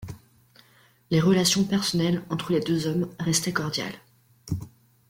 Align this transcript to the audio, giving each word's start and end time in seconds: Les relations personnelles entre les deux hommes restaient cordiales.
Les 1.11 1.19
relations 1.19 1.63
personnelles 1.63 2.23
entre 2.31 2.53
les 2.53 2.59
deux 2.59 2.87
hommes 2.87 3.07
restaient 3.19 3.53
cordiales. 3.53 4.01